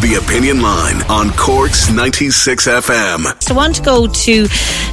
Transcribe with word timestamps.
The 0.00 0.14
Opinion 0.14 0.62
Line 0.62 1.02
on 1.10 1.30
Cork's 1.30 1.90
96 1.90 2.68
FM. 2.68 3.42
So 3.42 3.52
I 3.52 3.56
want 3.56 3.74
to 3.76 3.82
go 3.82 4.06
to 4.06 4.46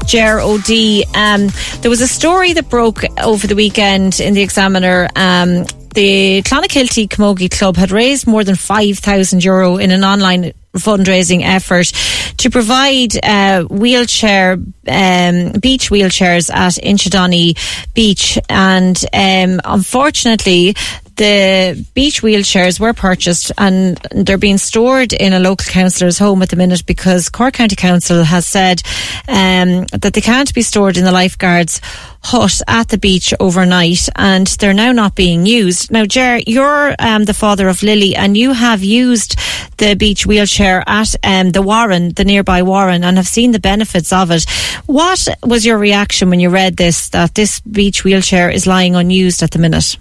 Ger 0.07 0.39
O'D. 0.39 1.03
Um, 1.15 1.49
there 1.81 1.91
was 1.91 2.01
a 2.01 2.07
story 2.07 2.53
that 2.53 2.71
broke 2.71 3.03
over 3.21 3.45
the 3.45 3.55
weekend 3.55 4.19
in 4.19 4.33
the 4.33 4.41
Examiner. 4.41 5.07
Um, 5.15 5.65
the 5.93 6.41
Clonakilty 6.41 7.07
Camogie 7.07 7.51
Club 7.51 7.77
had 7.77 7.91
raised 7.91 8.25
more 8.25 8.43
than 8.43 8.55
5,000 8.55 9.43
euro 9.43 9.77
in 9.77 9.91
an 9.91 10.03
online 10.03 10.53
fundraising 10.73 11.43
effort 11.43 11.93
to 12.37 12.49
provide 12.49 13.15
uh, 13.23 13.63
wheelchair 13.65 14.53
um, 14.87 15.51
beach 15.61 15.89
wheelchairs 15.89 16.51
at 16.53 16.73
Inchydoney 16.83 17.57
Beach 17.93 18.39
and 18.49 18.97
um, 19.13 19.61
unfortunately 19.63 20.75
the 21.15 21.85
beach 21.93 22.21
wheelchairs 22.21 22.79
were 22.79 22.93
purchased 22.93 23.51
and 23.57 23.97
they're 24.11 24.37
being 24.37 24.57
stored 24.57 25.13
in 25.13 25.33
a 25.33 25.39
local 25.39 25.71
councillor's 25.71 26.17
home 26.17 26.41
at 26.41 26.49
the 26.49 26.55
minute 26.55 26.85
because 26.85 27.29
Cork 27.29 27.53
County 27.53 27.75
Council 27.75 28.23
has 28.23 28.45
said 28.45 28.81
um, 29.27 29.85
that 29.93 30.11
they 30.13 30.21
can't 30.21 30.53
be 30.53 30.61
stored 30.61 30.97
in 30.97 31.05
the 31.05 31.11
lifeguards 31.11 31.79
hut 32.21 32.61
at 32.67 32.89
the 32.89 32.97
beach 32.97 33.33
overnight 33.39 34.09
and 34.15 34.47
they're 34.47 34.73
now 34.73 34.91
not 34.91 35.15
being 35.15 35.45
used. 35.45 35.91
Now, 35.91 36.05
Ger, 36.05 36.39
you're 36.45 36.95
um, 36.99 37.25
the 37.25 37.33
father 37.33 37.67
of 37.67 37.83
Lily 37.83 38.15
and 38.15 38.35
you 38.35 38.53
have 38.53 38.83
used 38.83 39.37
the 39.77 39.95
beach 39.95 40.25
wheelchair 40.25 40.83
at 40.87 41.15
um, 41.23 41.51
the 41.51 41.61
Warren, 41.61 42.13
the 42.13 42.25
nearby 42.25 42.63
Warren, 42.63 43.03
and 43.03 43.17
have 43.17 43.27
seen 43.27 43.51
the 43.51 43.59
benefits 43.59 44.11
of 44.11 44.31
it. 44.31 44.49
What 44.85 45.27
was 45.43 45.65
your 45.65 45.77
reaction 45.77 46.29
when 46.29 46.39
you 46.39 46.49
read 46.49 46.77
this, 46.77 47.09
that 47.09 47.35
this 47.35 47.59
beach 47.61 48.03
wheelchair 48.03 48.49
is 48.49 48.67
lying 48.67 48.95
unused 48.95 49.43
at 49.43 49.51
the 49.51 49.59
minute? 49.59 49.97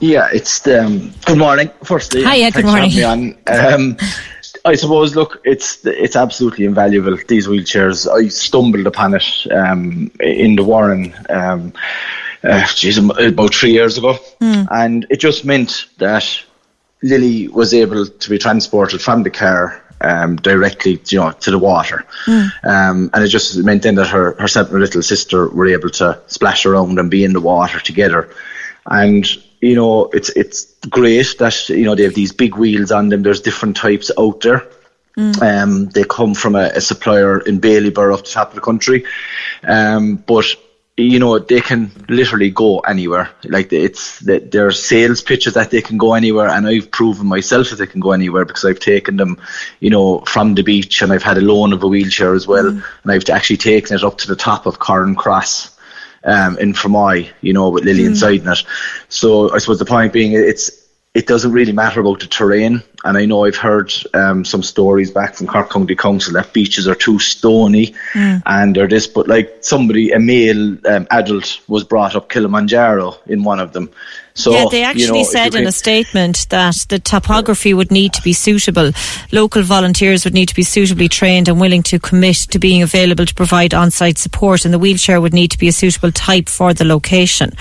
Yeah, 0.00 0.28
it's 0.32 0.60
the, 0.60 0.84
um, 0.84 1.12
good 1.26 1.38
morning. 1.38 1.70
Firstly, 1.82 2.22
Hiya, 2.22 2.50
good 2.52 2.64
thanks 2.64 2.70
for 2.70 2.76
having 2.78 3.02
morning. 3.02 3.38
me 3.46 3.46
on. 3.48 3.74
Um, 3.74 3.96
I 4.64 4.76
suppose, 4.76 5.14
look, 5.14 5.42
it's 5.44 5.84
it's 5.84 6.16
absolutely 6.16 6.64
invaluable. 6.64 7.18
These 7.28 7.46
wheelchairs, 7.48 8.10
I 8.10 8.28
stumbled 8.28 8.86
upon 8.86 9.14
it 9.14 9.46
um, 9.50 10.10
in 10.20 10.56
the 10.56 10.64
Warren, 10.64 11.14
um, 11.28 11.74
uh, 12.42 12.66
geez, 12.74 12.96
about 12.96 13.54
three 13.54 13.72
years 13.72 13.98
ago, 13.98 14.16
and 14.70 15.06
it 15.10 15.20
just 15.20 15.44
meant 15.44 15.86
that 15.98 16.26
Lily 17.02 17.48
was 17.48 17.74
able 17.74 18.06
to 18.06 18.30
be 18.30 18.38
transported 18.38 19.02
from 19.02 19.22
the 19.22 19.30
car 19.30 19.82
um, 20.00 20.36
directly, 20.36 20.98
you 21.08 21.18
know, 21.18 21.32
to 21.32 21.50
the 21.50 21.58
water, 21.58 22.06
um, 22.62 23.10
and 23.12 23.22
it 23.22 23.28
just 23.28 23.58
meant 23.58 23.82
then 23.82 23.96
that 23.96 24.08
her 24.08 24.32
herself 24.40 24.68
and 24.68 24.74
her 24.76 24.80
little 24.80 25.02
sister 25.02 25.48
were 25.48 25.66
able 25.66 25.90
to 25.90 26.18
splash 26.28 26.64
around 26.64 26.98
and 26.98 27.10
be 27.10 27.22
in 27.22 27.34
the 27.34 27.40
water 27.40 27.80
together, 27.80 28.30
and 28.86 29.26
you 29.64 29.74
know, 29.74 30.10
it's 30.12 30.28
it's 30.30 30.74
great 30.90 31.38
that 31.38 31.68
you 31.70 31.84
know 31.84 31.94
they 31.94 32.02
have 32.02 32.14
these 32.14 32.32
big 32.32 32.56
wheels 32.56 32.92
on 32.92 33.08
them. 33.08 33.22
There's 33.22 33.40
different 33.40 33.76
types 33.76 34.10
out 34.18 34.40
there. 34.42 34.68
Um, 35.40 35.86
they 35.86 36.04
come 36.04 36.34
from 36.34 36.54
a, 36.56 36.72
a 36.74 36.80
supplier 36.80 37.38
in 37.38 37.60
Bailieborough 37.60 38.14
off 38.14 38.24
the 38.24 38.30
top 38.30 38.48
of 38.48 38.56
the 38.56 38.60
country, 38.60 39.04
um, 39.62 40.16
but 40.16 40.44
you 40.96 41.18
know 41.18 41.38
they 41.38 41.60
can 41.60 41.90
literally 42.08 42.50
go 42.50 42.80
anywhere. 42.80 43.30
Like 43.44 43.72
it's 43.72 44.18
that 44.20 44.50
there's 44.50 44.84
sales 44.84 45.22
pitches 45.22 45.54
that 45.54 45.70
they 45.70 45.80
can 45.80 45.96
go 45.96 46.12
anywhere, 46.12 46.48
and 46.48 46.66
I've 46.66 46.90
proven 46.90 47.26
myself 47.26 47.70
that 47.70 47.76
they 47.76 47.86
can 47.86 48.00
go 48.00 48.12
anywhere 48.12 48.44
because 48.44 48.66
I've 48.66 48.80
taken 48.80 49.16
them, 49.16 49.40
you 49.80 49.88
know, 49.88 50.18
from 50.26 50.56
the 50.56 50.62
beach, 50.62 51.00
and 51.00 51.10
I've 51.10 51.22
had 51.22 51.38
a 51.38 51.42
loan 51.52 51.72
of 51.72 51.82
a 51.82 51.88
wheelchair 51.88 52.34
as 52.34 52.46
well, 52.46 52.66
and 52.66 52.82
I've 53.06 53.28
actually 53.30 53.58
taken 53.58 53.96
it 53.96 54.04
up 54.04 54.18
to 54.18 54.28
the 54.28 54.36
top 54.36 54.66
of 54.66 54.78
Corrin 54.78 55.16
Cross 55.16 55.73
um, 56.24 56.58
in 56.58 56.72
Fermoy, 56.72 57.30
you 57.40 57.52
know, 57.52 57.70
with 57.70 57.84
Lily 57.84 58.04
inside 58.04 58.40
in 58.40 58.48
it. 58.48 58.64
So 59.08 59.52
I 59.52 59.58
suppose 59.58 59.78
the 59.78 59.84
point 59.84 60.12
being, 60.12 60.32
it's 60.32 60.70
it 61.14 61.26
doesn't 61.26 61.52
really 61.52 61.72
matter 61.72 62.00
about 62.00 62.20
the 62.20 62.26
terrain. 62.26 62.82
And 63.04 63.18
I 63.18 63.26
know 63.26 63.44
I've 63.44 63.56
heard 63.56 63.92
um, 64.14 64.44
some 64.44 64.62
stories 64.62 65.10
back 65.10 65.34
from 65.34 65.46
Cork 65.46 65.70
County 65.70 65.94
Council 65.94 66.32
that 66.34 66.52
beaches 66.52 66.88
are 66.88 66.94
too 66.94 67.18
stony 67.18 67.94
and 68.14 68.74
they're 68.74 68.88
this, 68.88 69.06
but 69.06 69.28
like 69.28 69.58
somebody, 69.60 70.10
a 70.12 70.18
male 70.18 70.78
um, 70.86 71.06
adult 71.10 71.60
was 71.68 71.84
brought 71.84 72.16
up 72.16 72.30
Kilimanjaro 72.30 73.18
in 73.26 73.44
one 73.44 73.60
of 73.60 73.72
them. 73.72 73.90
So 74.36 74.50
yeah, 74.50 74.64
they 74.68 74.82
actually 74.82 75.04
you 75.04 75.12
know, 75.12 75.22
said 75.22 75.54
in 75.54 75.64
a 75.64 75.72
statement 75.72 76.48
that 76.50 76.86
the 76.88 76.98
topography 76.98 77.72
would 77.72 77.92
need 77.92 78.12
to 78.14 78.22
be 78.22 78.32
suitable. 78.32 78.90
Local 79.30 79.62
volunteers 79.62 80.24
would 80.24 80.34
need 80.34 80.48
to 80.48 80.56
be 80.56 80.64
suitably 80.64 81.08
trained 81.08 81.46
and 81.46 81.60
willing 81.60 81.84
to 81.84 82.00
commit 82.00 82.38
to 82.50 82.58
being 82.58 82.82
available 82.82 83.26
to 83.26 83.34
provide 83.34 83.74
on-site 83.74 84.18
support, 84.18 84.64
and 84.64 84.74
the 84.74 84.78
wheelchair 84.78 85.20
would 85.20 85.32
need 85.32 85.52
to 85.52 85.58
be 85.58 85.68
a 85.68 85.72
suitable 85.72 86.10
type 86.10 86.48
for 86.48 86.74
the 86.74 86.84
location. 86.84 87.52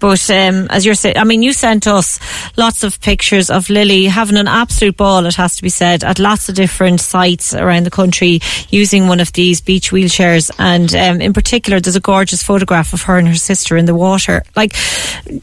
But 0.00 0.30
um, 0.30 0.66
as 0.70 0.86
you're 0.86 0.94
saying, 0.94 1.18
I 1.18 1.24
mean, 1.24 1.42
you 1.42 1.52
sent 1.52 1.86
us 1.86 2.18
lots 2.56 2.84
of 2.84 3.02
pictures 3.02 3.50
of 3.50 3.68
Lily 3.68 4.06
having 4.06 4.38
an 4.38 4.48
absolute 4.48 4.83
ball. 4.92 5.26
It 5.26 5.34
has 5.36 5.56
to 5.56 5.62
be 5.62 5.68
said 5.68 6.04
at 6.04 6.18
lots 6.18 6.48
of 6.48 6.54
different 6.54 7.00
sites 7.00 7.54
around 7.54 7.84
the 7.84 7.90
country 7.90 8.40
using 8.68 9.08
one 9.08 9.20
of 9.20 9.32
these 9.32 9.60
beach 9.60 9.90
wheelchairs, 9.90 10.50
and 10.58 10.94
um, 10.94 11.20
in 11.20 11.32
particular, 11.32 11.80
there's 11.80 11.96
a 11.96 12.00
gorgeous 12.00 12.42
photograph 12.42 12.92
of 12.92 13.02
her 13.02 13.18
and 13.18 13.28
her 13.28 13.34
sister 13.34 13.76
in 13.76 13.86
the 13.86 13.94
water. 13.94 14.42
Like, 14.56 14.74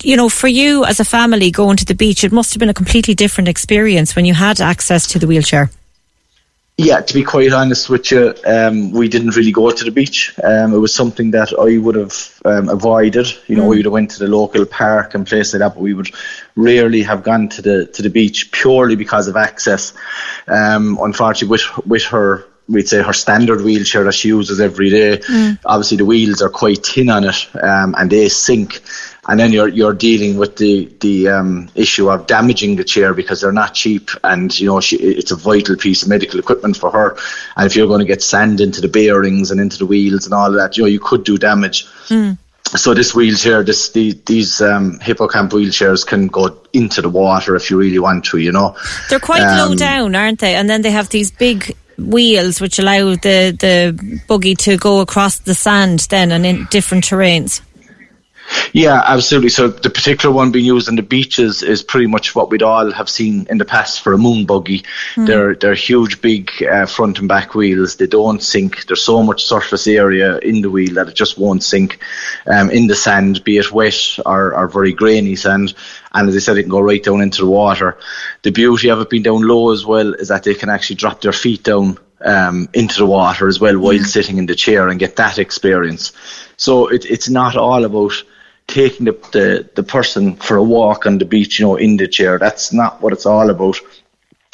you 0.03 0.15
know, 0.15 0.29
for 0.29 0.47
you 0.47 0.85
as 0.85 0.99
a 0.99 1.05
family 1.05 1.51
going 1.51 1.77
to 1.77 1.85
the 1.85 1.95
beach, 1.95 2.23
it 2.23 2.31
must 2.31 2.53
have 2.53 2.59
been 2.59 2.69
a 2.69 2.73
completely 2.73 3.15
different 3.15 3.47
experience 3.47 4.15
when 4.15 4.25
you 4.25 4.33
had 4.33 4.61
access 4.61 5.07
to 5.07 5.19
the 5.19 5.27
wheelchair. 5.27 5.69
Yeah, 6.77 7.01
to 7.01 7.13
be 7.13 7.23
quite 7.23 7.53
honest 7.53 7.89
with 7.89 8.09
you, 8.09 8.33
um, 8.45 8.91
we 8.91 9.07
didn't 9.07 9.35
really 9.35 9.51
go 9.51 9.69
to 9.69 9.83
the 9.83 9.91
beach. 9.91 10.33
Um, 10.43 10.73
it 10.73 10.77
was 10.77 10.93
something 10.93 11.29
that 11.31 11.53
I 11.53 11.77
would 11.77 11.95
have 11.95 12.41
um, 12.43 12.69
avoided. 12.69 13.27
You 13.47 13.57
know, 13.57 13.67
we 13.67 13.77
would 13.77 13.85
have 13.85 13.93
went 13.93 14.11
to 14.11 14.19
the 14.19 14.27
local 14.27 14.65
park 14.65 15.13
and 15.13 15.27
places 15.27 15.53
like 15.53 15.59
that, 15.59 15.75
but 15.75 15.83
we 15.83 15.93
would 15.93 16.09
rarely 16.55 17.03
have 17.03 17.23
gone 17.23 17.49
to 17.49 17.61
the 17.61 17.85
to 17.87 18.01
the 18.01 18.09
beach 18.09 18.51
purely 18.51 18.95
because 18.95 19.27
of 19.27 19.35
access. 19.35 19.93
Um, 20.47 20.97
unfortunately, 20.99 21.49
with 21.49 21.85
with 21.85 22.03
her, 22.05 22.45
we'd 22.67 22.89
say 22.89 23.03
her 23.03 23.13
standard 23.13 23.61
wheelchair 23.61 24.03
that 24.05 24.13
she 24.13 24.29
uses 24.29 24.59
every 24.59 24.89
day. 24.89 25.21
Obviously, 25.65 25.97
the 25.97 26.05
wheels 26.05 26.41
are 26.41 26.49
quite 26.49 26.83
thin 26.83 27.09
on 27.09 27.25
it, 27.25 27.47
um, 27.61 27.93
and 27.97 28.09
they 28.09 28.27
sink. 28.29 28.81
And 29.27 29.39
then 29.39 29.51
you're 29.51 29.67
you're 29.67 29.93
dealing 29.93 30.37
with 30.37 30.57
the 30.57 30.91
the 30.99 31.27
um, 31.29 31.69
issue 31.75 32.09
of 32.09 32.25
damaging 32.25 32.75
the 32.75 32.83
chair 32.83 33.13
because 33.13 33.41
they're 33.41 33.51
not 33.51 33.75
cheap, 33.75 34.09
and 34.23 34.57
you 34.59 34.65
know 34.65 34.81
she, 34.81 34.95
it's 34.95 35.31
a 35.31 35.35
vital 35.35 35.75
piece 35.75 36.01
of 36.01 36.09
medical 36.09 36.39
equipment 36.39 36.75
for 36.75 36.91
her. 36.91 37.15
And 37.55 37.67
if 37.67 37.75
you're 37.75 37.87
going 37.87 37.99
to 37.99 38.05
get 38.05 38.23
sand 38.23 38.61
into 38.61 38.81
the 38.81 38.87
bearings 38.87 39.51
and 39.51 39.61
into 39.61 39.77
the 39.77 39.85
wheels 39.85 40.25
and 40.25 40.33
all 40.33 40.47
of 40.47 40.55
that, 40.55 40.75
you 40.75 40.83
know 40.83 40.87
you 40.87 40.99
could 40.99 41.23
do 41.23 41.37
damage. 41.37 41.85
So 42.63 42.93
this 42.93 43.13
wheelchair, 43.13 43.63
this 43.63 43.89
the, 43.89 44.13
these 44.25 44.61
um, 44.61 44.97
Hippocampe 44.99 45.49
wheelchairs 45.51 46.07
can 46.07 46.27
go 46.27 46.57
into 46.71 47.01
the 47.01 47.09
water 47.09 47.55
if 47.55 47.69
you 47.69 47.77
really 47.77 47.99
want 47.99 48.23
to, 48.25 48.37
you 48.37 48.51
know. 48.53 48.77
They're 49.09 49.19
quite 49.19 49.43
low 49.57 49.71
Um, 49.71 49.75
down, 49.75 50.15
aren't 50.15 50.39
they? 50.39 50.55
And 50.55 50.69
then 50.69 50.81
they 50.81 50.91
have 50.91 51.09
these 51.09 51.31
big 51.31 51.75
wheels 51.97 52.61
which 52.61 52.79
allow 52.79 53.15
the, 53.15 53.55
the 53.59 54.21
buggy 54.27 54.55
to 54.55 54.77
go 54.77 55.01
across 55.01 55.39
the 55.39 55.53
sand 55.53 56.07
then 56.09 56.31
and 56.31 56.45
in 56.45 56.65
different 56.71 57.03
terrains. 57.03 57.61
Yeah, 58.73 59.03
absolutely. 59.05 59.49
So 59.49 59.67
the 59.67 59.89
particular 59.89 60.33
one 60.33 60.51
being 60.51 60.65
used 60.65 60.87
on 60.87 60.95
the 60.95 61.01
beaches 61.01 61.61
is 61.61 61.83
pretty 61.83 62.07
much 62.07 62.35
what 62.35 62.49
we'd 62.49 62.63
all 62.63 62.91
have 62.91 63.09
seen 63.09 63.47
in 63.49 63.57
the 63.57 63.65
past 63.65 64.01
for 64.01 64.13
a 64.13 64.17
moon 64.17 64.45
buggy. 64.45 64.83
Mm. 65.15 65.27
They're 65.27 65.55
they're 65.55 65.73
huge, 65.73 66.21
big 66.21 66.51
uh, 66.63 66.85
front 66.85 67.19
and 67.19 67.27
back 67.27 67.53
wheels. 67.53 67.97
They 67.97 68.07
don't 68.07 68.41
sink. 68.41 68.85
There's 68.85 69.03
so 69.03 69.23
much 69.23 69.43
surface 69.45 69.87
area 69.87 70.37
in 70.39 70.61
the 70.61 70.69
wheel 70.69 70.93
that 70.95 71.09
it 71.09 71.15
just 71.15 71.37
won't 71.37 71.63
sink 71.63 71.99
um, 72.47 72.69
in 72.69 72.87
the 72.87 72.95
sand, 72.95 73.43
be 73.43 73.57
it 73.57 73.71
wet 73.71 74.19
or, 74.25 74.55
or 74.55 74.67
very 74.67 74.93
grainy 74.93 75.35
sand. 75.35 75.73
And 76.13 76.29
as 76.29 76.35
I 76.35 76.39
said, 76.39 76.57
it 76.57 76.63
can 76.63 76.71
go 76.71 76.79
right 76.79 77.03
down 77.03 77.21
into 77.21 77.41
the 77.41 77.49
water. 77.49 77.97
The 78.43 78.51
beauty 78.51 78.89
of 78.89 78.99
it 79.01 79.09
being 79.09 79.23
down 79.23 79.47
low 79.47 79.71
as 79.71 79.85
well 79.85 80.13
is 80.13 80.29
that 80.29 80.43
they 80.43 80.55
can 80.55 80.69
actually 80.69 80.97
drop 80.97 81.21
their 81.21 81.33
feet 81.33 81.63
down 81.63 81.97
um, 82.23 82.69
into 82.73 82.99
the 82.99 83.05
water 83.05 83.47
as 83.47 83.59
well 83.59 83.77
while 83.79 83.95
mm. 83.95 84.05
sitting 84.05 84.37
in 84.37 84.45
the 84.45 84.55
chair 84.55 84.87
and 84.87 84.99
get 84.99 85.15
that 85.17 85.39
experience. 85.39 86.13
So 86.57 86.87
it, 86.87 87.05
it's 87.05 87.29
not 87.29 87.55
all 87.55 87.83
about 87.83 88.13
taking 88.71 89.05
the, 89.05 89.13
the, 89.31 89.69
the 89.75 89.83
person 89.83 90.35
for 90.35 90.57
a 90.57 90.63
walk 90.63 91.05
on 91.05 91.17
the 91.17 91.25
beach, 91.25 91.59
you 91.59 91.65
know, 91.65 91.75
in 91.75 91.97
the 91.97 92.07
chair. 92.07 92.39
That's 92.39 92.73
not 92.73 93.01
what 93.01 93.13
it's 93.13 93.25
all 93.25 93.49
about. 93.49 93.77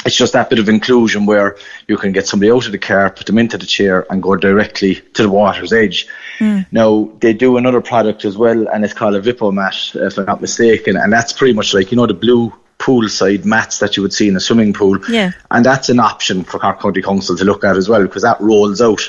It's 0.06 0.16
just 0.16 0.34
that 0.34 0.50
bit 0.50 0.60
of 0.60 0.70
inclusion 0.70 1.26
where 1.26 1.58
you 1.88 1.98
can 1.98 2.12
get 2.12 2.28
somebody 2.28 2.52
out 2.52 2.66
of 2.66 2.72
the 2.72 2.78
car, 2.78 3.10
put 3.10 3.26
them 3.26 3.38
into 3.38 3.58
the 3.58 3.66
chair, 3.66 4.06
and 4.10 4.24
go 4.24 4.36
directly 4.36 4.96
to 4.96 5.24
the 5.24 5.30
water's 5.30 5.74
edge. 5.74 6.08
Mm. 6.40 6.66
Now 6.72 7.12
they 7.20 7.34
do 7.34 7.58
another 7.58 7.82
product 7.82 8.24
as 8.24 8.38
well, 8.38 8.68
and 8.70 8.86
it's 8.86 8.94
called 8.94 9.16
a 9.16 9.22
Vipamat, 9.22 10.08
if 10.08 10.18
I'm 10.18 10.26
not 10.26 10.40
mistaken, 10.40 10.96
and 10.96 11.12
that's 11.12 11.34
pretty 11.34 11.54
much 11.54 11.74
like 11.74 11.92
you 11.92 11.98
know 11.98 12.06
the 12.06 12.14
blue 12.14 12.54
poolside 12.80 13.44
mats 13.44 13.80
that 13.80 13.98
you 13.98 14.04
would 14.04 14.14
see 14.14 14.30
in 14.30 14.36
a 14.36 14.40
swimming 14.40 14.72
pool. 14.72 14.98
Yeah. 15.10 15.32
And 15.52 15.66
that's 15.66 15.90
an 15.90 16.00
option 16.00 16.44
for 16.44 16.60
Cork 16.60 16.80
County 16.80 17.02
Council 17.02 17.36
to 17.36 17.44
look 17.44 17.64
at 17.64 17.76
as 17.76 17.90
well 17.90 18.04
because 18.04 18.22
that 18.22 18.40
rolls 18.40 18.82
out 18.82 19.02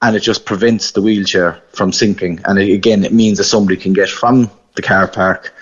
and 0.00 0.16
it 0.16 0.20
just 0.20 0.44
prevents 0.44 0.92
the 0.92 1.02
wheelchair 1.02 1.60
from 1.72 1.92
sinking. 1.92 2.40
And 2.44 2.58
it, 2.58 2.72
again, 2.72 3.04
it 3.04 3.12
means 3.12 3.38
that 3.38 3.44
somebody 3.44 3.76
can 3.76 3.92
get 3.92 4.08
from 4.08 4.50
the 4.76 4.82
car 4.82 5.08
park 5.08 5.54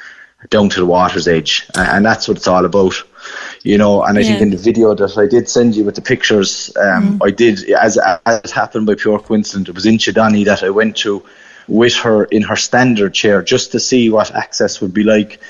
down 0.50 0.68
to 0.68 0.80
the 0.80 0.86
water's 0.86 1.26
edge, 1.26 1.66
and, 1.74 2.04
that's 2.04 2.28
what 2.28 2.36
it's 2.36 2.46
all 2.46 2.64
about. 2.64 2.94
You 3.62 3.78
know, 3.78 4.04
and 4.04 4.16
I 4.16 4.20
yeah. 4.20 4.28
think 4.28 4.42
in 4.42 4.50
the 4.50 4.56
video 4.56 4.94
that 4.94 5.18
I 5.18 5.26
did 5.26 5.48
send 5.48 5.74
you 5.74 5.84
with 5.84 5.96
the 5.96 6.02
pictures, 6.02 6.70
um, 6.76 7.18
mm. 7.18 7.26
I 7.26 7.30
did, 7.30 7.68
as, 7.70 7.98
as 8.26 8.52
happened 8.52 8.86
by 8.86 8.94
pure 8.94 9.18
coincidence, 9.18 9.68
it 9.68 9.74
was 9.74 9.86
Inchydoney 9.86 10.44
that 10.44 10.62
I 10.62 10.70
went 10.70 10.96
to 10.98 11.24
with 11.66 11.94
her 11.94 12.24
in 12.24 12.42
her 12.42 12.54
standard 12.54 13.12
chair 13.12 13.42
just 13.42 13.72
to 13.72 13.80
see 13.80 14.08
what 14.08 14.32
access 14.34 14.80
would 14.80 14.94
be 14.94 15.02
like. 15.02 15.40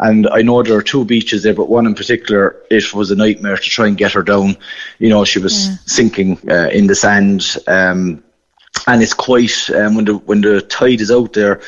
And 0.00 0.28
I 0.28 0.42
know 0.42 0.62
there 0.62 0.76
are 0.76 0.82
two 0.82 1.04
beaches 1.04 1.44
there, 1.44 1.54
but 1.54 1.68
one 1.68 1.86
in 1.86 1.94
particular, 1.94 2.56
it 2.70 2.92
was 2.92 3.10
a 3.10 3.16
nightmare 3.16 3.56
to 3.56 3.70
try 3.70 3.86
and 3.86 3.96
get 3.96 4.12
her 4.12 4.22
down. 4.22 4.56
You 4.98 5.08
know, 5.08 5.24
she 5.24 5.38
was 5.38 5.68
yeah. 5.68 5.76
sinking 5.86 6.50
uh, 6.50 6.68
in 6.68 6.88
the 6.88 6.94
sand. 6.94 7.56
Um, 7.66 8.22
and 8.86 9.02
it's 9.02 9.14
quite 9.14 9.70
um, 9.70 9.94
when 9.94 10.04
the 10.04 10.16
when 10.18 10.40
the 10.40 10.60
tide 10.62 11.00
is 11.00 11.10
out 11.10 11.32
there 11.32 11.60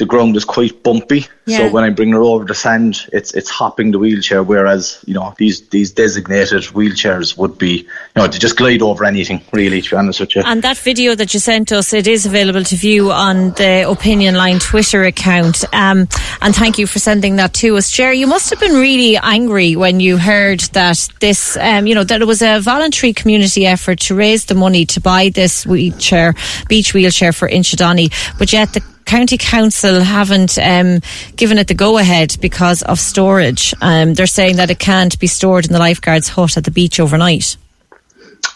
the 0.00 0.06
ground 0.06 0.34
is 0.34 0.44
quite 0.44 0.82
bumpy. 0.82 1.26
Yeah. 1.44 1.58
So 1.58 1.70
when 1.70 1.84
I 1.84 1.90
bring 1.90 2.10
her 2.12 2.22
over 2.22 2.44
the 2.44 2.54
sand, 2.54 3.06
it's 3.12 3.32
it's 3.34 3.50
hopping 3.50 3.92
the 3.92 3.98
wheelchair. 3.98 4.42
Whereas 4.42 5.04
you 5.06 5.14
know 5.14 5.34
these 5.36 5.68
these 5.68 5.92
designated 5.92 6.62
wheelchairs 6.74 7.36
would 7.36 7.58
be 7.58 7.82
you 7.82 8.16
know 8.16 8.26
to 8.26 8.38
just 8.38 8.56
glide 8.56 8.82
over 8.82 9.04
anything 9.04 9.42
really. 9.52 9.82
To 9.82 9.90
be 9.90 9.96
honest 9.96 10.20
with 10.20 10.34
you. 10.34 10.42
And 10.44 10.62
that 10.62 10.78
video 10.78 11.14
that 11.14 11.32
you 11.34 11.40
sent 11.40 11.70
us, 11.70 11.92
it 11.92 12.08
is 12.08 12.26
available 12.26 12.64
to 12.64 12.76
view 12.76 13.12
on 13.12 13.50
the 13.50 13.88
Opinion 13.88 14.34
Line 14.34 14.58
Twitter 14.58 15.04
account. 15.04 15.64
Um, 15.74 16.08
and 16.40 16.56
thank 16.56 16.78
you 16.78 16.86
for 16.86 16.98
sending 16.98 17.36
that 17.36 17.52
to 17.54 17.76
us, 17.76 17.90
Jerry. 17.90 18.18
You 18.18 18.26
must 18.26 18.48
have 18.50 18.58
been 18.58 18.74
really 18.74 19.18
angry 19.18 19.76
when 19.76 20.00
you 20.00 20.16
heard 20.16 20.60
that 20.72 21.08
this, 21.20 21.58
um, 21.58 21.86
you 21.86 21.94
know, 21.94 22.04
that 22.04 22.22
it 22.22 22.26
was 22.26 22.40
a 22.40 22.60
voluntary 22.60 23.12
community 23.12 23.66
effort 23.66 24.00
to 24.00 24.14
raise 24.14 24.46
the 24.46 24.54
money 24.54 24.86
to 24.86 25.00
buy 25.00 25.28
this 25.28 25.66
wheelchair, 25.66 26.34
beach 26.68 26.94
wheelchair 26.94 27.32
for 27.32 27.48
Inchydoney, 27.48 28.10
but 28.38 28.52
yet 28.52 28.72
the 28.72 28.82
county 29.04 29.38
council 29.38 30.00
haven't 30.00 30.58
um, 30.58 31.00
given 31.36 31.58
it 31.58 31.68
the 31.68 31.74
go 31.74 31.98
ahead 31.98 32.36
because 32.40 32.82
of 32.82 32.98
storage. 32.98 33.74
Um, 33.80 34.14
they're 34.14 34.26
saying 34.26 34.56
that 34.56 34.70
it 34.70 34.78
can't 34.78 35.18
be 35.18 35.26
stored 35.26 35.66
in 35.66 35.72
the 35.72 35.78
lifeguard's 35.78 36.28
hut 36.28 36.56
at 36.56 36.64
the 36.64 36.70
beach 36.70 37.00
overnight. 37.00 37.56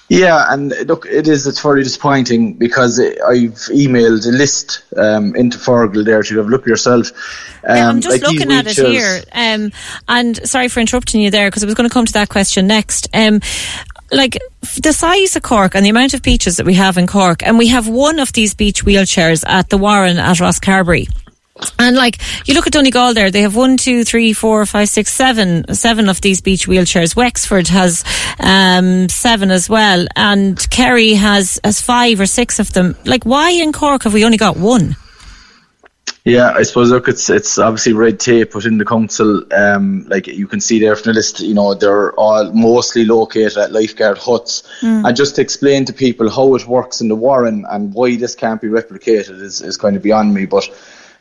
Yeah, 0.08 0.44
and 0.50 0.73
look, 0.87 1.06
it 1.06 1.26
is. 1.26 1.46
It's 1.46 1.62
very 1.62 1.82
disappointing 1.82 2.55
because 2.55 3.00
I've 3.00 3.56
emailed 3.73 4.26
a 4.26 4.31
list 4.31 4.85
um, 4.96 5.35
into 5.35 5.56
Fergal 5.56 6.05
there 6.05 6.23
to 6.23 6.37
have 6.37 6.46
a 6.46 6.50
look 6.50 6.67
yourself. 6.67 7.11
Um, 7.67 7.76
yeah, 7.76 7.88
I'm 7.88 8.00
just 8.02 8.23
like 8.23 8.31
looking 8.31 8.52
at 8.52 8.67
it 8.67 8.76
here. 8.76 9.23
Um, 9.32 9.73
and 10.06 10.37
sorry 10.49 10.69
for 10.69 10.81
interrupting 10.81 11.23
you 11.23 11.31
there 11.31 11.49
because 11.49 11.62
I 11.62 11.67
was 11.67 11.75
going 11.75 11.88
to 11.88 11.93
come 11.93 12.05
to 12.05 12.12
that 12.12 12.29
question 12.29 12.67
next. 12.67 13.08
Um, 13.14 13.41
like 14.14 14.38
the 14.81 14.93
size 14.93 15.37
of 15.37 15.43
Cork 15.43 15.75
and 15.75 15.84
the 15.84 15.90
amount 15.90 16.14
of 16.14 16.22
beaches 16.22 16.56
that 16.56 16.66
we 16.66 16.75
have 16.75 16.96
in 16.96 17.06
Cork, 17.06 17.43
and 17.43 17.58
we 17.58 17.69
have 17.69 17.88
one 17.88 18.19
of 18.19 18.32
these 18.32 18.55
beach 18.55 18.84
wheelchairs 18.84 19.44
at 19.46 19.69
the 19.69 19.78
Warren 19.78 20.19
at 20.19 20.37
Rosscarbery. 20.37 21.08
And 21.78 21.94
like 21.96 22.19
you 22.49 22.55
look 22.55 22.66
at 22.66 22.72
Donegal 22.72 23.14
there, 23.14 23.31
they 23.31 23.43
have 23.43 23.55
one, 23.55 23.76
two, 23.76 24.05
three, 24.05 24.32
four, 24.32 24.66
five, 24.66 24.88
six, 24.88 25.12
seven, 25.12 25.72
seven 25.72 26.08
of 26.08 26.20
these 26.20 26.40
beach 26.40 26.66
wheelchairs. 26.66 27.14
Wexford 27.14 27.69
has 27.69 28.05
um, 28.40 29.08
seven 29.08 29.50
as 29.50 29.69
well, 29.69 30.06
and 30.17 30.58
Kerry 30.70 31.14
has 31.14 31.60
has 31.62 31.81
five 31.81 32.19
or 32.19 32.26
six 32.26 32.58
of 32.58 32.72
them. 32.72 32.96
Like, 33.05 33.25
why 33.25 33.50
in 33.50 33.72
Cork 33.72 34.02
have 34.02 34.14
we 34.14 34.25
only 34.25 34.37
got 34.37 34.56
one? 34.56 34.96
Yeah, 36.25 36.53
I 36.53 36.62
suppose 36.62 36.91
look, 36.91 37.06
it's 37.06 37.29
it's 37.29 37.59
obviously 37.59 37.93
red 37.93 38.19
tape 38.19 38.55
within 38.55 38.79
the 38.79 38.85
council. 38.87 39.44
Um, 39.53 40.06
like 40.09 40.26
you 40.26 40.47
can 40.47 40.59
see 40.59 40.79
there 40.79 40.97
from 40.97 41.11
the 41.11 41.17
list, 41.17 41.41
you 41.41 41.53
know, 41.53 41.75
they're 41.75 42.15
all 42.15 42.50
mostly 42.53 43.05
located 43.05 43.59
at 43.59 43.73
lifeguard 43.73 44.17
huts. 44.17 44.62
Mm. 44.81 45.06
And 45.06 45.17
just 45.17 45.37
to 45.37 45.43
explain 45.43 45.85
to 45.85 45.93
people 45.93 46.31
how 46.31 46.55
it 46.55 46.67
works 46.67 47.03
in 47.03 47.09
the 47.09 47.15
Warren 47.15 47.67
and 47.69 47.93
why 47.93 48.17
this 48.17 48.35
can't 48.35 48.61
be 48.61 48.69
replicated 48.69 49.38
is, 49.43 49.61
is 49.61 49.76
kind 49.76 49.97
of 49.97 50.03
beyond 50.03 50.32
me. 50.32 50.47
But 50.47 50.67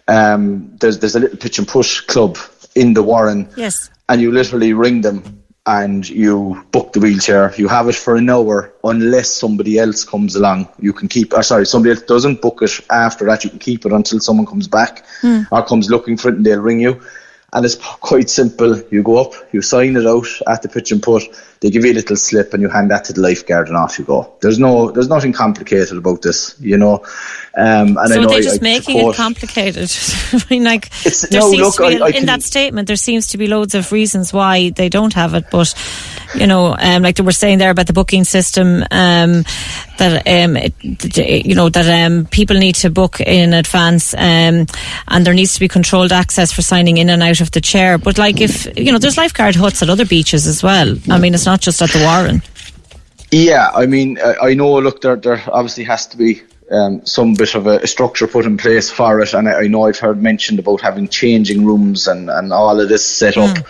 um, 0.08 0.74
there's 0.78 1.00
there's 1.00 1.18
a 1.18 1.20
little 1.20 1.38
pitch 1.38 1.60
and 1.60 1.68
putt 1.68 2.04
club 2.08 2.38
in 2.74 2.94
the 2.94 3.04
Warren. 3.04 3.50
Yes. 3.58 3.90
And 4.08 4.22
you 4.22 4.32
literally 4.32 4.72
ring 4.72 5.02
them 5.02 5.43
and 5.66 6.08
you 6.10 6.62
book 6.72 6.92
the 6.94 7.00
wheelchair. 7.00 7.54
You 7.56 7.68
have 7.70 7.88
it 7.88 7.96
for 7.96 8.16
an 8.16 8.30
hour 8.30 8.74
unless 8.84 9.32
somebody 9.32 9.80
else 9.80 10.04
comes 10.04 10.36
along. 10.36 10.68
You 10.80 10.92
can 10.92 11.08
keep, 11.08 11.34
or 11.34 11.44
sorry, 11.44 11.66
somebody 11.66 11.92
else 11.92 12.02
doesn't 12.04 12.42
book 12.42 12.62
it 12.62 12.80
after 12.90 13.26
that. 13.26 13.44
You 13.44 13.50
can 13.50 13.60
keep 13.60 13.86
it 13.86 13.94
until 13.94 14.20
someone 14.20 14.46
comes 14.46 14.68
back 14.68 15.06
mm. 15.22 15.48
or 15.52 15.64
comes 15.64 15.90
looking 15.90 16.18
for 16.18 16.30
it 16.30 16.36
and 16.36 16.46
they'll 16.46 16.60
ring 16.60 16.82
you. 16.82 17.02
And 17.54 17.66
it's 17.66 17.76
quite 17.76 18.30
simple. 18.30 18.82
You 18.90 19.04
go 19.04 19.22
up, 19.22 19.34
you 19.54 19.62
sign 19.62 19.96
it 19.96 20.08
out 20.08 20.28
at 20.48 20.64
the 20.64 20.70
pitch 20.70 20.92
and 20.92 21.02
putt. 21.02 21.24
They 21.64 21.70
give 21.70 21.86
you 21.86 21.94
a 21.94 21.94
little 21.94 22.18
slip, 22.18 22.54
and 22.54 22.62
you 22.62 22.68
hand 22.68 22.92
that 22.92 23.06
to 23.06 23.14
the 23.14 23.22
lifeguard, 23.22 23.70
and 23.70 23.78
off 23.78 23.98
you 23.98 24.04
go. 24.04 24.36
There's 24.42 24.60
no, 24.60 24.92
there's 24.92 25.08
nothing 25.08 25.32
complicated 25.32 25.98
about 25.98 26.22
this, 26.22 26.60
you 26.60 26.78
know. 26.78 27.06
Um, 27.56 27.98
and 27.98 28.10
so 28.10 28.16
I 28.16 28.18
know 28.18 28.28
they're 28.28 28.42
just 28.42 28.62
I, 28.62 28.64
making 28.64 28.98
it 28.98 29.16
complicated. 29.16 29.90
I 30.34 30.44
mean, 30.50 30.66
like 30.66 30.90
there 30.90 31.40
no, 31.40 31.52
seems 31.52 31.62
look, 31.62 31.76
to 31.76 31.88
be, 31.88 32.02
I, 32.02 32.06
I 32.06 32.08
in 32.10 32.14
can, 32.16 32.26
that 32.26 32.44
statement, 32.44 32.88
there 32.88 32.98
seems 32.98 33.28
to 33.28 33.38
be 33.38 33.48
loads 33.48 33.76
of 33.76 33.94
reasons 33.94 34.34
why 34.34 34.72
they 34.72 34.90
don't 34.90 35.14
have 35.14 35.36
it, 35.36 35.46
but 35.52 35.74
you 36.36 36.48
know, 36.48 36.76
um, 36.78 37.04
like 37.04 37.16
they 37.16 37.24
were 37.24 37.32
saying 37.32 37.60
there 37.60 37.72
about 37.72 37.88
the 37.88 37.94
booking 37.94 38.24
system, 38.24 38.84
um, 38.92 39.44
that 40.00 40.28
um, 40.28 40.58
it, 40.58 40.74
you 41.46 41.56
know 41.56 41.70
that 41.70 42.06
um, 42.06 42.26
people 42.26 42.58
need 42.58 42.76
to 42.76 42.90
book 42.90 43.22
in 43.22 43.54
advance, 43.54 44.14
um, 44.16 44.66
and 45.08 45.26
there 45.26 45.34
needs 45.34 45.54
to 45.54 45.60
be 45.60 45.68
controlled 45.68 46.12
access 46.12 46.52
for 46.52 46.62
signing 46.62 46.98
in 46.98 47.10
and 47.10 47.22
out 47.22 47.40
of 47.40 47.52
the 47.52 47.62
chair. 47.62 47.98
But 47.98 48.18
like 48.18 48.42
if 48.42 48.68
you 48.78 48.92
know, 48.92 48.98
there's 48.98 49.18
lifeguard 49.18 49.56
huts 49.56 49.82
at 49.82 49.90
other 49.90 50.06
beaches 50.06 50.48
as 50.48 50.64
well. 50.64 50.98
I 51.10 51.20
mean, 51.20 51.34
it's 51.34 51.46
not 51.46 51.53
just 51.60 51.82
at 51.82 51.90
the 51.92 52.00
Warren. 52.00 52.42
Yeah, 53.32 53.72
I 53.74 53.88
mean, 53.88 54.20
I 54.42 54.54
know. 54.54 54.80
Look, 54.80 55.02
there 55.02 55.16
there 55.16 55.44
obviously 55.48 55.86
has 55.86 56.06
to 56.08 56.18
be 56.18 56.44
um, 56.72 57.06
some 57.06 57.34
bit 57.34 57.56
of 57.56 57.68
a, 57.68 57.86
structure 57.88 58.28
put 58.28 58.46
in 58.46 58.58
place 58.58 58.90
for 58.90 59.22
it. 59.22 59.34
And 59.34 59.48
I, 59.48 59.62
I, 59.62 59.68
know 59.68 59.86
I've 59.86 60.00
heard 60.00 60.22
mentioned 60.22 60.60
about 60.60 60.82
having 60.82 61.08
changing 61.08 61.66
rooms 61.66 62.08
and, 62.08 62.30
and 62.30 62.52
all 62.54 62.80
of 62.80 62.90
this 62.90 63.06
set 63.06 63.38
up. 63.38 63.58
Mm. 63.58 63.66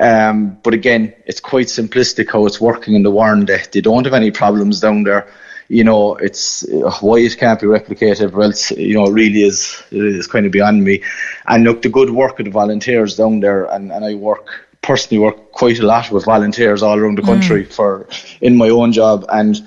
Um, 0.00 0.58
but 0.62 0.74
again, 0.74 1.14
it's 1.26 1.40
quite 1.40 1.66
simplistic 1.66 2.32
how 2.32 2.46
it's 2.46 2.60
working 2.60 2.94
in 2.94 3.02
the 3.02 3.10
Warren. 3.10 3.44
They, 3.44 3.62
they 3.72 3.80
don't 3.80 4.04
have 4.04 4.14
any 4.14 4.30
problems 4.30 4.80
down 4.80 5.04
there. 5.04 5.28
You 5.68 5.84
know, 5.84 6.16
it's 6.16 6.68
uh, 6.68 6.90
why 7.00 7.18
it 7.18 7.38
can't 7.38 7.60
be 7.60 7.66
replicated, 7.66 8.34
or 8.34 8.42
else, 8.42 8.72
you 8.72 8.94
know, 8.94 9.06
really 9.06 9.42
is, 9.42 9.82
is 9.90 10.26
kind 10.26 10.44
of 10.44 10.52
beyond 10.52 10.84
me. 10.84 11.02
And 11.46 11.64
look, 11.64 11.82
the 11.82 11.88
good 11.88 12.10
work 12.10 12.40
of 12.40 12.44
the 12.44 12.50
volunteers 12.50 13.16
down 13.16 13.40
there, 13.40 13.64
and, 13.64 13.92
and 13.92 14.04
I 14.04 14.14
work 14.14 14.66
personally 14.82 15.22
work 15.22 15.52
quite 15.52 15.78
a 15.78 15.86
lot 15.86 16.10
with 16.10 16.24
volunteers 16.24 16.82
all 16.82 16.98
around 16.98 17.16
the 17.16 17.22
country 17.22 17.64
mm. 17.64 17.72
for 17.72 18.08
in 18.40 18.56
my 18.56 18.68
own 18.68 18.92
job 18.92 19.24
and 19.28 19.64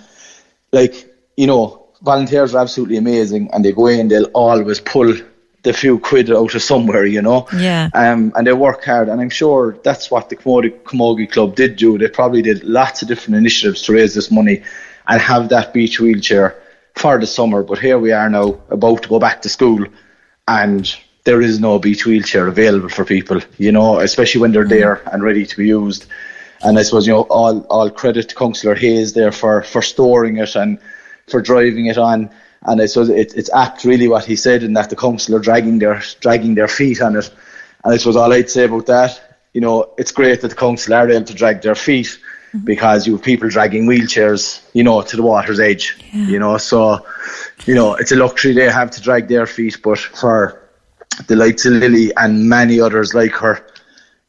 like 0.72 0.94
you 1.38 1.48
know 1.48 1.86
volunteers 2.06 2.54
are 2.56 2.62
absolutely 2.62 2.98
amazing 2.98 3.50
and 3.52 3.66
they 3.66 3.72
go 3.72 3.88
in, 3.88 4.08
they'll 4.08 4.32
always 4.34 4.80
pull 4.80 5.14
the 5.64 5.74
few 5.74 5.98
quid 5.98 6.32
out 6.32 6.54
of 6.54 6.62
somewhere, 6.62 7.06
you 7.06 7.22
know. 7.22 7.48
Yeah. 7.58 7.90
Um, 7.94 8.32
and 8.36 8.46
they 8.46 8.54
work 8.54 8.86
hard, 8.86 9.10
and 9.10 9.20
I'm 9.20 9.32
sure 9.32 9.78
that's 9.84 10.12
what 10.12 10.30
the 10.30 10.36
Camogie, 10.36 11.32
Club 11.32 11.56
did 11.56 11.76
do. 11.76 11.98
They 11.98 12.08
probably 12.08 12.44
did 12.44 12.64
lots 12.64 13.02
of 13.02 13.08
different 13.08 13.38
initiatives 13.38 13.82
to 13.84 13.94
raise 13.94 14.14
this 14.14 14.30
money 14.30 14.62
and 15.08 15.20
have 15.20 15.50
that 15.50 15.74
beach 15.74 16.00
wheelchair 16.00 16.56
for 16.96 17.20
the 17.20 17.26
summer. 17.26 17.64
But 17.64 17.80
here 17.80 17.98
we 17.98 18.12
are 18.12 18.30
now, 18.30 18.62
about 18.70 19.02
to 19.04 19.10
go 19.10 19.20
back 19.20 19.42
to 19.42 19.50
school, 19.50 19.86
and 20.48 20.96
there 21.26 21.42
is 21.42 21.60
no 21.60 21.80
beach 21.80 22.06
wheelchair 22.06 22.48
available 22.48 22.88
for 22.88 23.04
people, 23.04 23.42
you 23.58 23.72
know, 23.72 24.00
especially 24.00 24.42
when 24.42 24.52
they're 24.52 24.68
there 24.68 25.02
and 25.12 25.24
ready 25.24 25.46
to 25.46 25.58
be 25.58 25.68
used. 25.68 26.06
And 26.62 26.80
I 26.80 26.84
suppose 26.84 27.06
you 27.06 27.14
know 27.14 27.24
all 27.24 27.62
all 27.62 27.90
credit 27.90 28.30
to 28.30 28.36
Councillor 28.36 28.76
Hayes 28.76 29.14
there 29.14 29.32
for 29.32 29.62
for 29.64 29.82
storing 29.82 30.38
it 30.38 30.56
and 30.56 30.80
for 31.28 31.42
driving 31.42 31.88
it 31.88 31.98
on. 31.98 32.30
And 32.64 32.82
I 32.82 32.86
suppose 32.86 33.10
it, 33.10 33.34
it's 33.36 33.54
apt 33.54 33.84
really 33.84 34.08
what 34.08 34.26
he 34.26 34.36
said, 34.36 34.64
and 34.64 34.76
that 34.78 34.90
the 34.90 34.96
council 34.96 35.36
are 35.36 35.40
dragging 35.40 35.80
their 35.80 36.02
dragging 36.22 36.56
their 36.56 36.68
feet 36.68 37.02
on 37.02 37.16
it. 37.16 37.30
And 37.84 37.94
I 37.94 37.98
suppose 37.98 38.16
all 38.16 38.32
I'd 38.32 38.50
say 38.50 38.64
about 38.64 38.86
that, 38.88 39.38
you 39.54 39.62
know, 39.62 39.94
it's 39.98 40.12
great 40.12 40.42
that 40.42 40.48
the 40.48 40.56
council 40.56 40.94
are 40.94 41.10
able 41.10 41.26
to 41.26 41.34
drag 41.34 41.62
their 41.62 41.76
feet 41.76 42.08
mm-hmm. 42.08 42.66
because 42.66 43.06
you 43.06 43.14
have 43.14 43.24
people 43.24 43.50
dragging 43.50 43.86
wheelchairs, 43.86 44.62
you 44.74 44.84
know, 44.84 45.02
to 45.02 45.16
the 45.16 45.24
water's 45.24 45.60
edge. 45.60 45.98
You 46.12 46.40
know, 46.40 46.58
so 46.58 47.06
you 47.66 47.76
know 47.76 47.96
it's 47.96 48.12
a 48.12 48.16
luxury 48.16 48.54
they 48.54 48.70
have 48.70 48.92
to 48.92 49.02
drag 49.02 49.28
their 49.28 49.46
feet, 49.46 49.78
but 49.84 50.00
for 50.00 50.65
the 51.28 51.36
likes 51.36 51.66
of 51.66 51.74
Lily 51.74 52.12
and 52.16 52.50
many 52.50 52.80
others 52.80 53.14
like 53.14 53.34
her, 53.34 53.66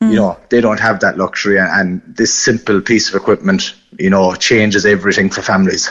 you 0.01 0.09
mm. 0.09 0.15
know, 0.15 0.39
they 0.51 0.61
don't 0.61 0.81
have 0.81 1.01
that 1.01 1.19
luxury, 1.19 1.59
and, 1.59 1.69
and 1.71 2.17
this 2.17 2.35
simple 2.35 2.81
piece 2.81 3.09
of 3.09 3.15
equipment, 3.15 3.75
you 3.99 4.11
know, 4.11 4.35
changes 4.35 4.85
everything 4.85 5.31
for 5.31 5.43
families. 5.43 5.91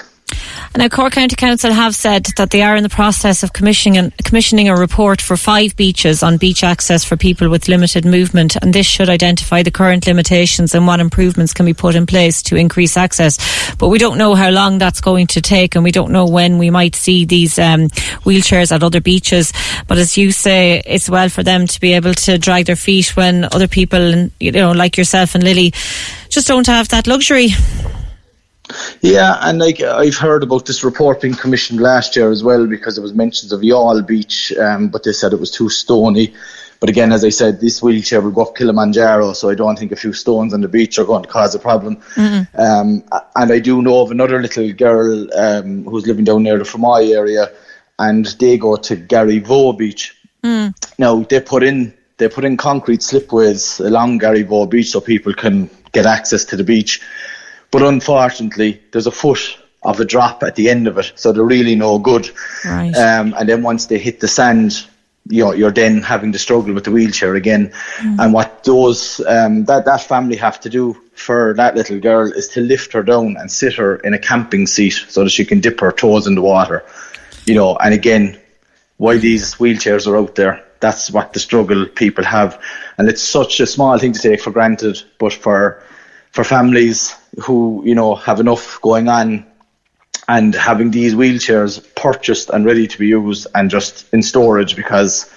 Now 0.77 0.89
Cork 0.89 1.13
County 1.13 1.38
Council 1.38 1.72
have 1.72 1.96
said 1.96 2.25
that 2.36 2.50
they 2.50 2.62
are 2.62 2.75
in 2.75 2.84
the 2.84 2.89
process 2.89 3.44
of 3.44 3.53
commissioning, 3.53 4.12
commissioning 4.24 4.67
a 4.67 4.75
report 4.75 5.22
for 5.22 5.38
five 5.38 5.75
beaches 5.77 6.22
on 6.22 6.36
beach 6.38 6.65
access 6.65 7.05
for 7.05 7.15
people 7.15 7.50
with 7.50 7.70
limited 7.70 8.03
movement, 8.03 8.58
and 8.58 8.74
this 8.74 8.86
should 8.86 9.08
identify 9.08 9.63
the 9.63 9.72
current 9.72 10.05
limitations 10.05 10.75
and 10.75 10.86
what 10.86 11.00
improvements 11.00 11.53
can 11.53 11.65
be 11.65 11.74
put 11.74 11.96
in 11.96 12.05
place 12.05 12.41
to 12.44 12.58
increase 12.58 12.98
access. 12.98 13.38
But 13.75 13.88
we 13.88 14.00
don't 14.00 14.17
know 14.17 14.36
how 14.36 14.50
long 14.50 14.77
that's 14.77 15.00
going 15.00 15.27
to 15.27 15.41
take, 15.41 15.75
and 15.75 15.84
we 15.84 15.91
don't 15.91 16.12
know 16.12 16.25
when 16.25 16.58
we 16.58 16.70
might 16.70 16.96
see 16.96 17.24
these 17.24 17.58
um, 17.58 17.88
wheelchairs 18.25 18.74
at 18.74 18.84
other 18.84 19.00
beaches. 19.00 19.53
But 19.88 19.98
as 19.98 20.17
you 20.17 20.32
say, 20.32 20.82
it's 20.86 21.10
well 21.10 21.29
for 21.29 21.44
them 21.44 21.67
to 21.67 21.79
be 21.79 21.94
able 21.94 22.13
to 22.13 22.38
drag 22.38 22.65
their 22.65 22.75
feet 22.75 23.15
when 23.15 23.46
other 23.46 23.70
people, 23.70 24.29
you 24.41 24.51
know, 24.51 24.74
like 24.74 24.98
yourself 24.98 25.36
and 25.36 25.44
Lily, 25.44 25.72
just 26.27 26.50
don't 26.50 26.67
have 26.67 26.89
that 26.89 27.08
luxury. 27.08 27.50
Yeah, 29.01 29.38
and 29.41 29.60
like 29.60 29.81
I've 29.81 30.17
heard 30.17 30.43
about 30.43 30.65
this 30.65 30.84
report 30.84 31.22
being 31.22 31.36
commissioned 31.36 31.79
last 31.79 32.15
year 32.15 32.31
as 32.31 32.43
well 32.43 32.65
because 32.65 32.95
there 32.95 33.03
was 33.03 33.13
mentions 33.13 33.51
of 33.51 33.62
Youghal 33.62 34.05
Beach, 34.05 34.51
um, 34.53 34.89
but 34.89 35.03
they 35.03 35.12
said 35.12 35.34
it 35.34 35.39
was 35.39 35.51
too 35.51 35.69
stony. 35.69 36.34
But 36.79 36.89
again, 36.89 37.12
as 37.13 37.24
I 37.24 37.29
said, 37.29 37.62
this 37.62 37.81
wheelchair 37.81 38.22
will 38.22 38.31
go 38.31 38.43
up 38.43 38.55
Kilimanjaro, 38.55 39.34
so 39.34 39.50
I 39.50 39.55
don't 39.55 39.77
think 39.77 39.91
a 39.91 39.95
few 39.95 40.13
stones 40.13 40.53
on 40.53 40.62
the 40.62 40.67
beach 40.67 41.00
are 41.00 41.05
going 41.05 41.24
to 41.24 41.29
cause 41.29 41.55
a 41.55 41.60
problem. 41.60 42.01
Um, 42.57 43.03
and 43.36 43.51
I 43.51 43.60
do 43.60 43.81
know 43.81 44.01
of 44.01 44.12
another 44.12 44.41
little 44.41 44.72
girl 44.74 45.27
um, 45.38 45.86
who's 45.86 46.05
living 46.05 46.25
down 46.25 46.43
near 46.43 46.57
the 46.57 46.63
Fermoy 46.65 47.15
area, 47.15 47.51
and 47.98 48.25
they 48.25 48.57
go 48.57 48.75
to 48.75 48.98
Garryvoe 48.98 49.77
Beach. 49.77 50.15
Now 50.98 51.24
they 51.24 51.39
put 51.39 51.63
in 51.63 51.93
they 52.17 52.29
put 52.29 52.45
in 52.45 52.57
concrete 52.57 53.01
slipways 53.01 53.86
along 53.86 54.19
Garryvoe 54.19 54.69
Beach 54.69 54.91
so 54.91 55.01
people 55.01 55.34
can 55.34 55.69
get 55.91 56.05
access 56.05 56.45
to 56.45 56.55
the 56.55 56.63
beach. 56.63 57.01
But 57.75 57.84
unfortunately, 57.84 58.82
there's 58.91 59.05
a 59.05 59.12
foot 59.12 59.58
of 59.84 60.00
a 60.00 60.05
drop 60.05 60.44
at 60.44 60.55
the 60.55 60.70
end 60.70 60.88
of 60.88 60.98
it, 60.98 61.12
so 61.15 61.34
they're 61.34 61.44
really 61.44 61.75
no 61.75 62.00
good. 62.00 62.29
Right. 62.63 62.96
Um, 62.96 63.36
and 63.38 63.50
then 63.50 63.63
once 63.63 63.88
they 63.88 63.98
hit 63.98 64.22
the 64.22 64.29
sand, 64.29 64.88
you 65.27 65.44
know, 65.44 65.51
you're 65.51 65.74
then 65.74 66.01
having 66.01 66.32
to 66.32 66.39
struggle 66.39 66.74
with 66.74 66.86
the 66.86 66.91
wheelchair 66.91 67.36
again. 67.36 67.74
And 68.00 68.32
what 68.32 68.63
those 68.63 69.20
um, 69.27 69.65
that 69.65 69.84
that 69.84 70.03
family 70.03 70.38
have 70.38 70.62
to 70.62 70.70
do 70.70 70.96
for 71.15 71.53
that 71.58 71.75
little 71.75 72.00
girl 72.00 72.32
is 72.32 72.48
to 72.50 72.62
lift 72.62 72.94
her 72.94 73.03
down 73.03 73.36
and 73.36 73.51
sit 73.51 73.74
her 73.74 73.98
in 73.98 74.13
a 74.13 74.20
camping 74.20 74.67
seat 74.67 75.03
so 75.10 75.25
that 75.25 75.32
she 75.32 75.44
can 75.44 75.60
dip 75.60 75.82
her 75.82 75.91
toes 75.91 76.27
in 76.27 76.36
the 76.36 76.41
water. 76.41 76.86
You 77.46 77.55
know, 77.55 77.75
and 77.75 77.94
again, 77.94 78.39
while 78.96 79.20
these 79.20 79.55
wheelchairs 79.55 80.08
are 80.08 80.15
out 80.15 80.36
there, 80.36 80.63
that's 80.79 81.12
what 81.12 81.34
the 81.34 81.41
struggle 81.41 81.88
people 81.88 82.24
have, 82.24 82.58
and 82.98 83.10
it's 83.10 83.22
such 83.22 83.60
a 83.60 83.67
small 83.67 84.00
thing 84.00 84.13
to 84.13 84.22
take 84.22 84.39
for 84.39 84.51
granted. 84.51 85.03
But 85.20 85.34
for 85.34 85.84
for 86.32 86.46
families 86.46 87.15
who 87.41 87.81
you 87.85 87.95
know 87.95 88.15
have 88.15 88.39
enough 88.39 88.81
going 88.81 89.07
on 89.07 89.45
and 90.27 90.55
having 90.55 90.91
these 90.91 91.13
wheelchairs 91.13 91.83
purchased 91.95 92.49
and 92.49 92.65
ready 92.65 92.87
to 92.87 92.97
be 92.97 93.07
used 93.07 93.47
and 93.53 93.69
just 93.69 94.11
in 94.13 94.21
storage 94.23 94.75
because 94.75 95.31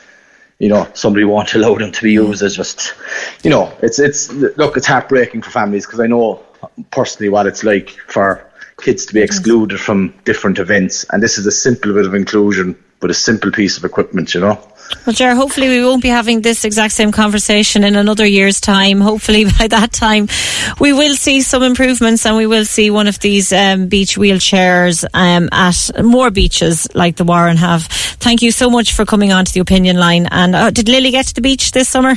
you 0.58 0.68
know 0.68 0.88
somebody 0.94 1.24
won't 1.24 1.54
allow 1.54 1.74
them 1.76 1.92
to 1.92 2.02
be 2.02 2.14
mm. 2.14 2.26
used. 2.26 2.42
Is 2.42 2.56
just 2.56 2.94
you 3.42 3.50
know 3.50 3.72
it's 3.82 3.98
it's 3.98 4.32
look 4.32 4.76
it's 4.76 4.86
heartbreaking 4.86 5.42
for 5.42 5.50
families 5.50 5.86
because 5.86 6.00
I 6.00 6.06
know 6.06 6.44
personally 6.90 7.28
what 7.28 7.46
it's 7.46 7.64
like 7.64 7.90
for 7.90 8.47
kids 8.80 9.06
to 9.06 9.14
be 9.14 9.20
excluded 9.20 9.80
from 9.80 10.14
different 10.25 10.58
events 10.58 11.04
and 11.11 11.23
this 11.23 11.38
is 11.38 11.47
a 11.47 11.50
simple 11.50 11.92
bit 11.92 12.06
of 12.06 12.14
inclusion 12.14 12.76
with 13.00 13.11
a 13.11 13.14
simple 13.14 13.50
piece 13.50 13.76
of 13.76 13.85
equipment 13.85 14.35
you 14.35 14.40
know 14.40 14.58
Well, 15.06 15.14
Ger, 15.14 15.35
hopefully 15.35 15.68
we 15.68 15.85
won't 15.85 16.02
be 16.02 16.08
having 16.08 16.40
this 16.40 16.64
exact 16.64 16.94
same 16.94 17.12
conversation 17.12 17.85
in 17.85 17.94
another 17.94 18.26
year's 18.26 18.58
time. 18.58 19.02
Hopefully 19.02 19.44
by 19.58 19.68
that 19.68 19.92
time 19.92 20.28
we 20.80 20.92
will 20.92 21.14
see 21.14 21.42
some 21.42 21.62
improvements 21.62 22.25
and 22.25 22.37
we 22.37 22.47
will 22.47 22.64
see 22.64 22.90
one 22.90 23.06
of 23.06 23.18
these 23.18 23.52
um, 23.52 23.88
beach 23.88 24.16
wheelchairs 24.16 25.04
um, 25.12 25.49
at 25.52 26.04
more 26.04 26.30
beaches 26.30 26.88
like 26.94 27.16
the 27.16 27.25
Warren 27.25 27.58
have. 27.58 27.82
Thank 28.26 28.40
you 28.40 28.50
so 28.50 28.70
much 28.70 28.94
for 28.94 29.04
coming 29.04 29.30
on 29.30 29.44
to 29.44 29.52
the 29.52 29.61
opinion 29.61 29.99
line. 29.99 30.26
And 30.30 30.54
uh, 30.54 30.70
did 30.70 30.88
Lily 30.88 31.11
get 31.11 31.26
to 31.26 31.35
the 31.35 31.42
beach 31.42 31.73
this 31.73 31.88
summer? 31.88 32.14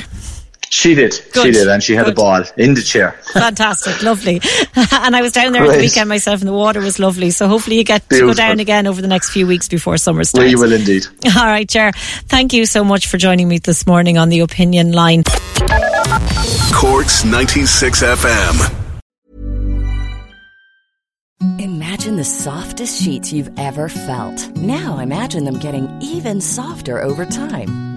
She 0.70 0.94
did 0.94 1.12
she 1.12 1.22
Good, 1.32 1.52
did 1.52 1.68
and 1.68 1.82
she 1.82 1.94
had 1.94 2.06
good. 2.06 2.12
a 2.12 2.16
ball 2.16 2.42
in 2.56 2.72
the 2.74 2.80
chair 2.82 3.12
Fantastic, 3.34 4.02
lovely. 4.02 4.40
and 4.74 5.14
I 5.14 5.20
was 5.20 5.32
down 5.32 5.52
there 5.52 5.64
at 5.64 5.72
the 5.72 5.78
weekend 5.78 6.08
myself 6.08 6.40
and 6.40 6.48
the 6.48 6.52
water 6.54 6.80
was 6.80 6.98
lovely. 6.98 7.30
So 7.30 7.46
hopefully 7.46 7.76
you 7.76 7.84
get 7.84 8.08
to 8.10 8.20
go 8.20 8.32
down 8.34 8.58
again 8.60 8.86
over 8.86 9.02
the 9.02 9.08
next 9.08 9.30
few 9.30 9.46
weeks 9.46 9.68
before 9.68 9.96
summer 9.98 10.24
starts. 10.24 10.48
we 10.48 10.54
will 10.54 10.72
indeed 10.72 11.06
All 11.36 11.44
right, 11.46 11.68
Ger. 11.68 11.92
Thank 11.94 12.52
you 12.54 12.64
so 12.66 12.84
much 12.84 13.06
for 13.06 13.18
joining 13.18 13.48
me 13.48 13.58
this 13.58 13.86
morning 13.86 14.16
on 14.18 14.28
the 14.30 14.40
opinion 14.40 14.92
line. 14.92 15.24
Corks 16.74 17.24
96 17.24 18.02
FM. 18.02 18.78
Imagine 21.58 22.16
the 22.16 22.24
softest 22.24 23.02
sheets 23.02 23.32
you've 23.32 23.50
ever 23.58 23.88
felt. 23.88 24.48
Now 24.56 24.98
imagine 24.98 25.44
them 25.44 25.58
getting 25.58 25.88
even 26.00 26.40
softer 26.40 27.02
over 27.02 27.24
time. 27.26 27.91